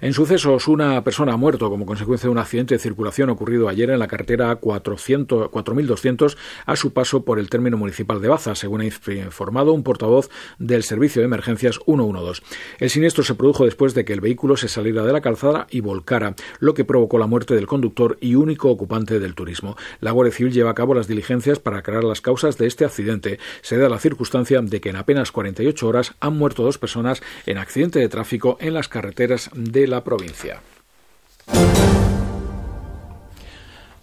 En 0.00 0.14
sucesos, 0.14 0.66
una 0.66 1.04
persona 1.04 1.34
ha 1.34 1.36
muerto 1.36 1.70
como 1.70 1.86
consecuencia 1.86 2.26
de 2.26 2.32
un 2.32 2.38
accidente 2.38 2.74
de 2.74 2.80
circulación 2.80 3.30
ocurrido 3.30 3.68
ayer 3.68 3.90
en 3.90 4.00
la 4.00 4.08
carretera 4.08 4.56
400, 4.56 5.50
4200 5.50 6.36
a 6.66 6.74
su 6.74 6.92
paso 6.92 7.24
por 7.24 7.38
el 7.38 7.50
término 7.50 7.76
municipal 7.76 8.20
de 8.20 8.26
Baza, 8.26 8.56
según 8.56 8.80
ha 8.80 8.84
informado 8.84 9.72
un 9.74 9.84
portavoz 9.84 10.28
del 10.58 10.82
Servicio 10.82 11.22
de 11.22 11.26
Emergencias 11.26 11.78
112. 11.84 12.42
El 12.80 12.90
siniestro 12.90 13.22
se 13.22 13.36
produjo 13.36 13.64
después 13.64 13.94
de 13.94 14.04
que 14.04 14.12
el 14.12 14.20
vehículo 14.20 14.56
se 14.56 14.66
saliera 14.66 15.04
de 15.04 15.12
la 15.12 15.20
calzada 15.20 15.68
y 15.70 15.82
volcara, 15.82 16.34
lo 16.58 16.74
que 16.74 16.84
provocó 16.84 17.16
la 17.16 17.28
muerte 17.28 17.59
del 17.60 17.66
conductor 17.66 18.16
y 18.20 18.34
único 18.34 18.70
ocupante 18.70 19.20
del 19.20 19.34
turismo. 19.34 19.76
La 20.00 20.12
Guardia 20.12 20.34
Civil 20.34 20.52
lleva 20.52 20.70
a 20.70 20.74
cabo 20.74 20.94
las 20.94 21.06
diligencias 21.06 21.58
para 21.58 21.78
aclarar 21.78 22.04
las 22.04 22.22
causas 22.22 22.56
de 22.56 22.66
este 22.66 22.84
accidente. 22.84 23.38
Se 23.60 23.76
da 23.76 23.88
la 23.88 23.98
circunstancia 23.98 24.60
de 24.60 24.80
que 24.80 24.88
en 24.88 24.96
apenas 24.96 25.30
48 25.30 25.86
horas 25.86 26.14
han 26.20 26.36
muerto 26.36 26.62
dos 26.62 26.78
personas 26.78 27.22
en 27.46 27.58
accidente 27.58 27.98
de 27.98 28.08
tráfico 28.08 28.56
en 28.60 28.74
las 28.74 28.88
carreteras 28.88 29.50
de 29.54 29.86
la 29.86 30.02
provincia. 30.02 30.62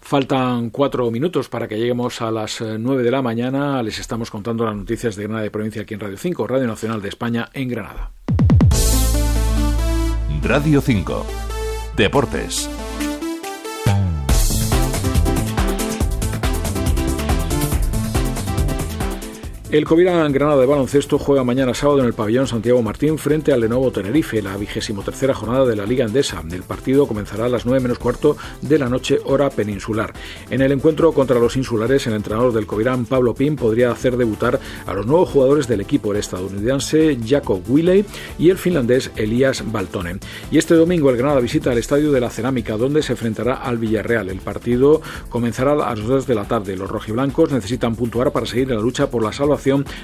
Faltan 0.00 0.70
cuatro 0.70 1.10
minutos 1.10 1.50
para 1.50 1.68
que 1.68 1.76
lleguemos 1.76 2.22
a 2.22 2.30
las 2.30 2.62
eh, 2.62 2.76
nueve 2.78 3.02
de 3.02 3.10
la 3.10 3.20
mañana. 3.20 3.82
Les 3.82 3.98
estamos 3.98 4.30
contando 4.30 4.64
las 4.64 4.74
noticias 4.74 5.16
de 5.16 5.24
Granada 5.24 5.42
de 5.42 5.50
Provincia 5.50 5.82
aquí 5.82 5.92
en 5.92 6.00
Radio 6.00 6.16
5, 6.16 6.46
Radio 6.46 6.66
Nacional 6.66 7.02
de 7.02 7.08
España 7.10 7.50
en 7.52 7.68
Granada. 7.68 8.12
Radio 10.42 10.80
5. 10.80 11.26
Deportes. 11.96 12.70
El 19.70 19.84
Covirán 19.84 20.32
Granada 20.32 20.62
de 20.62 20.66
baloncesto 20.66 21.18
juega 21.18 21.44
mañana 21.44 21.74
sábado 21.74 21.98
en 21.98 22.06
el 22.06 22.14
pabellón 22.14 22.46
Santiago 22.46 22.80
Martín 22.80 23.18
frente 23.18 23.52
al 23.52 23.60
Lenovo 23.60 23.90
Tenerife, 23.90 24.40
la 24.40 24.56
vigésimo 24.56 25.02
tercera 25.02 25.34
jornada 25.34 25.66
de 25.66 25.76
la 25.76 25.84
Liga 25.84 26.06
Endesa. 26.06 26.42
El 26.50 26.62
partido 26.62 27.06
comenzará 27.06 27.44
a 27.44 27.48
las 27.50 27.66
9 27.66 27.82
menos 27.82 27.98
cuarto 27.98 28.38
de 28.62 28.78
la 28.78 28.88
noche, 28.88 29.18
hora 29.26 29.50
peninsular. 29.50 30.14
En 30.48 30.62
el 30.62 30.72
encuentro 30.72 31.12
contra 31.12 31.38
los 31.38 31.54
insulares, 31.58 32.06
el 32.06 32.14
entrenador 32.14 32.54
del 32.54 32.66
Covirán, 32.66 33.04
Pablo 33.04 33.34
Pin, 33.34 33.56
podría 33.56 33.90
hacer 33.90 34.16
debutar 34.16 34.58
a 34.86 34.94
los 34.94 35.04
nuevos 35.04 35.28
jugadores 35.28 35.68
del 35.68 35.82
equipo, 35.82 36.12
el 36.12 36.20
estadounidense 36.20 37.18
Jacob 37.22 37.60
Willey 37.68 38.06
y 38.38 38.48
el 38.48 38.56
finlandés 38.56 39.10
Elias 39.16 39.70
Baltone. 39.70 40.18
Y 40.50 40.56
este 40.56 40.76
domingo 40.76 41.10
el 41.10 41.18
Granada 41.18 41.40
visita 41.40 41.72
el 41.72 41.78
Estadio 41.78 42.10
de 42.10 42.20
la 42.20 42.30
Cerámica, 42.30 42.78
donde 42.78 43.02
se 43.02 43.12
enfrentará 43.12 43.56
al 43.56 43.76
Villarreal. 43.76 44.30
El 44.30 44.40
partido 44.40 45.02
comenzará 45.28 45.72
a 45.72 45.94
las 45.94 46.00
2 46.00 46.26
de 46.26 46.34
la 46.34 46.48
tarde. 46.48 46.74
Los 46.74 46.90
rojiblancos 46.90 47.52
necesitan 47.52 47.96
puntuar 47.96 48.32
para 48.32 48.46
seguir 48.46 48.70
en 48.70 48.76
la 48.76 48.82
lucha 48.82 49.10
por 49.10 49.22
la 49.22 49.30
salvación 49.30 49.57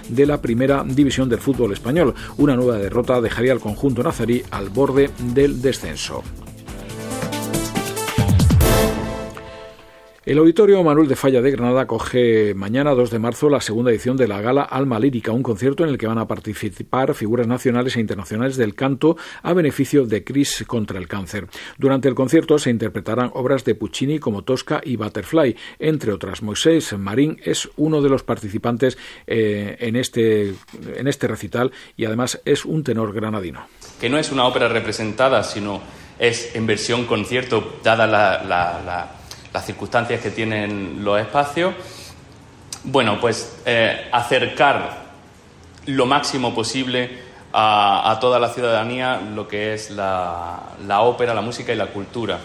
de 0.08 0.26
la 0.26 0.40
primera 0.40 0.84
división 0.84 1.28
del 1.28 1.38
fútbol 1.38 1.72
español. 1.72 2.14
Una 2.36 2.56
nueva 2.56 2.78
derrota 2.78 3.20
dejaría 3.20 3.52
al 3.52 3.60
conjunto 3.60 4.02
nazarí 4.02 4.42
al 4.50 4.68
borde 4.68 5.10
del 5.34 5.62
descenso. 5.62 6.22
El 10.26 10.38
Auditorio 10.38 10.82
Manuel 10.82 11.06
de 11.06 11.16
Falla 11.16 11.42
de 11.42 11.50
Granada 11.50 11.86
coge 11.86 12.54
mañana 12.54 12.94
2 12.94 13.10
de 13.10 13.18
marzo 13.18 13.50
la 13.50 13.60
segunda 13.60 13.90
edición 13.90 14.16
de 14.16 14.26
la 14.26 14.40
Gala 14.40 14.62
Alma 14.62 14.98
Lírica, 14.98 15.32
un 15.32 15.42
concierto 15.42 15.84
en 15.84 15.90
el 15.90 15.98
que 15.98 16.06
van 16.06 16.16
a 16.16 16.26
participar 16.26 17.12
figuras 17.12 17.46
nacionales 17.46 17.94
e 17.94 18.00
internacionales 18.00 18.56
del 18.56 18.74
canto 18.74 19.18
a 19.42 19.52
beneficio 19.52 20.06
de 20.06 20.24
Cris 20.24 20.64
contra 20.66 20.98
el 20.98 21.08
cáncer. 21.08 21.46
Durante 21.76 22.08
el 22.08 22.14
concierto 22.14 22.58
se 22.58 22.70
interpretarán 22.70 23.32
obras 23.34 23.66
de 23.66 23.74
Puccini 23.74 24.18
como 24.18 24.44
Tosca 24.44 24.80
y 24.82 24.96
Butterfly, 24.96 25.56
entre 25.78 26.12
otras. 26.12 26.42
Moisés 26.42 26.96
Marín 26.96 27.38
es 27.44 27.68
uno 27.76 28.00
de 28.00 28.08
los 28.08 28.22
participantes 28.22 28.96
eh, 29.26 29.76
en, 29.78 29.94
este, 29.94 30.54
en 30.96 31.06
este 31.06 31.28
recital 31.28 31.70
y 31.98 32.06
además 32.06 32.40
es 32.46 32.64
un 32.64 32.82
tenor 32.82 33.12
granadino. 33.12 33.66
Que 34.00 34.08
no 34.08 34.16
es 34.16 34.32
una 34.32 34.46
ópera 34.46 34.68
representada, 34.68 35.42
sino 35.42 35.82
es 36.18 36.56
en 36.56 36.66
versión 36.66 37.04
concierto, 37.04 37.78
dada 37.84 38.06
la 38.06 39.20
las 39.54 39.64
circunstancias 39.64 40.20
que 40.20 40.30
tienen 40.30 41.04
los 41.04 41.18
espacios. 41.20 41.74
Bueno, 42.82 43.18
pues 43.20 43.56
eh, 43.64 44.08
acercar 44.12 45.04
lo 45.86 46.06
máximo 46.06 46.52
posible 46.54 47.22
a, 47.52 48.18
toda 48.20 48.40
la 48.40 48.48
ciudadanía 48.48 49.20
lo 49.20 49.46
que 49.46 49.72
es 49.74 49.90
la 49.90 51.00
ópera, 51.00 51.32
la 51.32 51.40
música 51.40 51.72
y 51.72 51.76
la 51.76 51.86
cultura. 51.86 52.40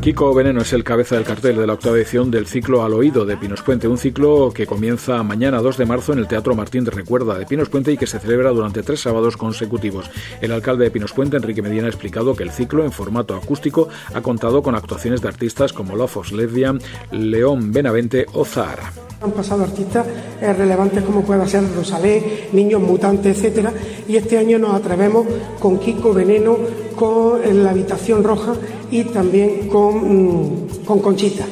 Kiko 0.00 0.32
Veneno 0.32 0.62
es 0.62 0.72
el 0.72 0.82
cabeza 0.82 1.16
del 1.16 1.26
cartel 1.26 1.58
de 1.58 1.66
la 1.66 1.74
octava 1.74 1.98
edición 1.98 2.30
del 2.30 2.46
ciclo 2.46 2.82
Al 2.82 2.94
Oído 2.94 3.26
de 3.26 3.36
Pinos 3.36 3.60
Puente, 3.60 3.86
un 3.86 3.98
ciclo 3.98 4.50
que 4.50 4.66
comienza 4.66 5.22
mañana 5.22 5.60
2 5.60 5.76
de 5.76 5.84
marzo 5.84 6.14
en 6.14 6.20
el 6.20 6.26
Teatro 6.26 6.54
Martín 6.54 6.84
de 6.84 6.90
Recuerda 6.90 7.38
de 7.38 7.44
Pinos 7.44 7.68
Puente 7.68 7.92
y 7.92 7.98
que 7.98 8.06
se 8.06 8.18
celebra 8.18 8.48
durante 8.48 8.82
tres 8.82 9.00
sábados 9.00 9.36
consecutivos. 9.36 10.10
El 10.40 10.52
alcalde 10.52 10.84
de 10.84 10.90
Pinos 10.90 11.12
Puente, 11.12 11.36
Enrique 11.36 11.60
Medina, 11.60 11.84
ha 11.84 11.90
explicado 11.90 12.34
que 12.34 12.44
el 12.44 12.50
ciclo 12.50 12.82
en 12.82 12.92
formato 12.92 13.36
acústico 13.36 13.90
ha 14.14 14.22
contado 14.22 14.62
con 14.62 14.74
actuaciones 14.74 15.20
de 15.20 15.28
artistas 15.28 15.74
como 15.74 15.94
Lofos 15.94 16.32
Lesbian, 16.32 16.80
León 17.10 17.70
Benavente 17.70 18.24
o 18.32 18.46
Zahara. 18.46 18.90
Han 19.20 19.32
pasado 19.32 19.64
artistas 19.64 20.06
relevantes 20.40 21.04
como 21.04 21.22
pueda 21.22 21.46
ser 21.46 21.62
Rosalé, 21.76 22.48
Niños 22.54 22.80
Mutantes, 22.80 23.36
etcétera, 23.36 23.70
y 24.08 24.16
este 24.16 24.38
año 24.38 24.58
nos 24.58 24.74
atrevemos 24.74 25.26
con 25.58 25.78
Kiko 25.78 26.14
Veneno, 26.14 26.56
con 26.94 27.62
La 27.62 27.70
Habitación 27.70 28.24
Roja 28.24 28.54
y 28.90 29.04
también 29.04 29.68
con, 29.68 29.94
mm, 29.96 30.84
con 30.84 31.00
Conchita. 31.00 31.46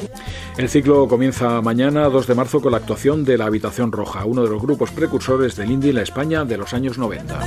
El 0.57 0.67
ciclo 0.67 1.07
comienza 1.07 1.61
mañana, 1.61 2.09
2 2.09 2.27
de 2.27 2.35
marzo, 2.35 2.61
con 2.61 2.73
la 2.73 2.79
actuación 2.79 3.23
de 3.23 3.37
La 3.37 3.45
Habitación 3.45 3.93
Roja, 3.93 4.25
uno 4.25 4.43
de 4.43 4.49
los 4.49 4.61
grupos 4.61 4.91
precursores 4.91 5.55
del 5.55 5.71
indie 5.71 5.91
en 5.91 5.95
la 5.95 6.01
España 6.01 6.43
de 6.43 6.57
los 6.57 6.73
años 6.73 6.97
90. 6.97 7.39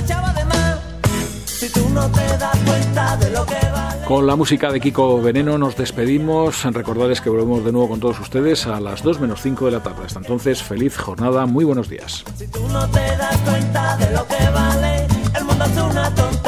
Con 4.07 4.27
la 4.27 4.35
música 4.35 4.71
de 4.71 4.81
Kiko 4.81 5.21
Veneno 5.21 5.57
nos 5.57 5.77
despedimos. 5.77 6.63
Recordarles 6.65 7.21
que 7.21 7.29
volvemos 7.29 7.63
de 7.63 7.71
nuevo 7.71 7.89
con 7.89 7.99
todos 7.99 8.19
ustedes 8.19 8.65
a 8.67 8.79
las 8.79 9.01
2 9.03 9.19
menos 9.19 9.41
5 9.41 9.65
de 9.67 9.71
la 9.71 9.83
tarde. 9.83 10.03
Hasta 10.05 10.19
entonces, 10.19 10.61
feliz 10.61 10.97
jornada, 10.97 11.45
muy 11.45 11.63
buenos 11.63 11.87
días. 11.87 12.23
Si 12.35 12.47
tú 12.47 12.67
no 12.69 12.89
te 12.89 12.99
das 12.99 13.37
cuenta 13.45 13.95
de 13.97 14.11
lo 14.11 14.27
que 14.27 14.49
vale, 14.53 15.07
el 15.37 15.45
mundo 15.45 15.65
es 15.65 15.77
una 15.77 16.15
tontería 16.15 16.42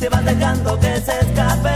se 0.00 0.08
va 0.08 0.22
dejando 0.22 0.80
que 0.80 0.98
se 0.98 1.12
escape. 1.20 1.69